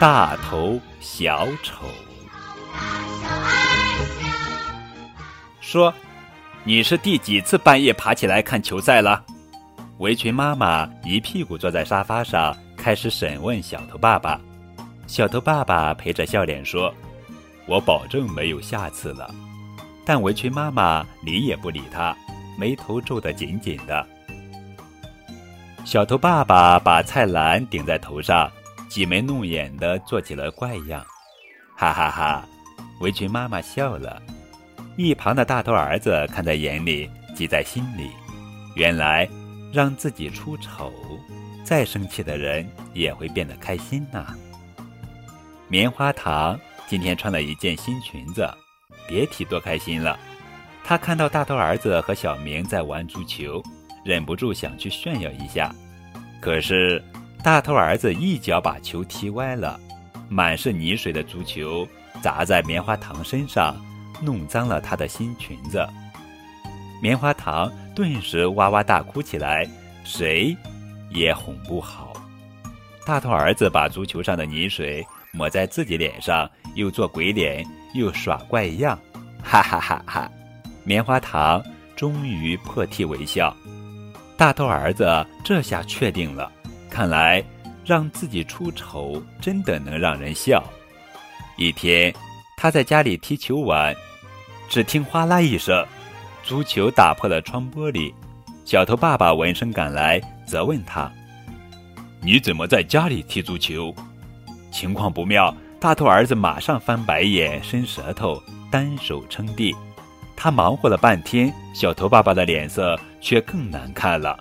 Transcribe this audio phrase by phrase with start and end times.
[0.00, 1.86] 大头小丑
[5.60, 5.94] 说
[6.64, 9.24] ：“你是第几次半夜爬起来看球赛了？”
[9.98, 14.40] 围裙妈妈一屁股坐在沙发上，开始审问小头爸爸。
[15.06, 16.92] 小头爸爸陪着笑脸说
[17.66, 19.34] ：“我保证没有下次了。”
[20.04, 22.16] 但围裙妈妈理也不理他，
[22.58, 24.06] 眉头皱得紧紧的。
[25.84, 28.50] 小头爸爸把菜篮顶在头上。
[28.88, 31.02] 挤眉弄眼的做起了怪样，
[31.74, 32.46] 哈哈哈！
[33.00, 34.20] 围裙妈妈笑了，
[34.98, 38.10] 一旁的大头儿子看在眼里，记在心里。
[38.76, 39.26] 原来
[39.72, 40.92] 让自己出丑，
[41.64, 44.36] 再生气的人也会变得开心呐。
[45.68, 46.60] 棉花糖
[46.92, 48.46] 今天穿了一件新裙子，
[49.08, 50.18] 别提多开心了。
[50.84, 53.62] 他看到大头儿子和小明在玩足球，
[54.04, 55.74] 忍不住想去炫耀一下，
[56.38, 57.02] 可是。
[57.42, 59.80] 大头儿子一脚把球踢歪了，
[60.28, 61.88] 满是泥水的足球
[62.20, 63.74] 砸在棉花糖身上，
[64.20, 65.88] 弄脏了他的新裙子。
[67.00, 69.66] 棉花糖顿时哇哇大哭起来，
[70.04, 70.54] 谁
[71.08, 72.12] 也哄不好。
[73.06, 78.98] 大头儿子把足球上的泥水抹在自己脸上，又做鬼脸，又耍怪样，
[79.42, 80.30] 哈哈哈哈！
[80.84, 81.62] 棉花糖
[81.96, 83.56] 终于破涕为笑。
[84.36, 86.52] 大头儿子这下确定了。
[86.90, 87.42] 看来，
[87.84, 90.62] 让自己出丑真的能让人笑。
[91.56, 92.12] 一天，
[92.56, 93.94] 他在家里踢球玩，
[94.68, 95.86] 只听哗啦一声，
[96.42, 98.12] 足球打破了窗玻璃。
[98.66, 101.10] 小头爸爸闻声赶来，责问他
[102.20, 103.94] ：“你怎么在家里踢足球？”
[104.72, 109.72] 情况不妙，大头儿子马上翻白眼、伸舌头、单手撑地。
[110.34, 114.36] 他忙活了半天，小头爸爸的脸色却更难看了。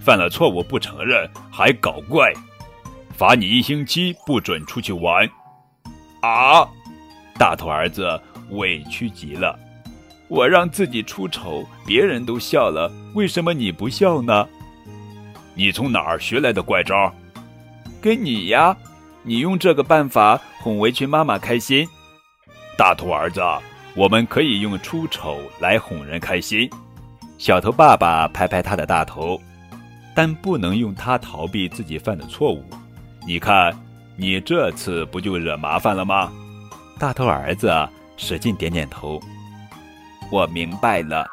[0.00, 2.32] 犯了错误不承认还搞怪，
[3.12, 5.28] 罚你一星期不准出去玩。
[6.22, 6.66] 啊！
[7.36, 8.18] 大头儿子
[8.50, 9.58] 委屈极了。
[10.28, 14.48] 我让自己出丑，别人都笑了，为什么你不笑呢？
[15.54, 17.12] 你从哪儿学来的怪招？
[18.00, 18.74] 跟你呀！
[19.22, 21.86] 你用这个办法哄围裙妈妈开心。
[22.76, 23.40] 大头儿子，
[23.94, 26.68] 我们可以用出丑来哄人开心。
[27.38, 29.40] 小头爸爸拍拍他的大头。
[30.12, 32.64] 但不能用它逃避自己犯的错误。
[33.24, 33.72] 你看，
[34.16, 36.30] 你这次不就惹麻烦了吗？
[36.98, 37.72] 大头儿子
[38.16, 39.20] 使劲点点头。
[40.30, 41.26] 我明白了。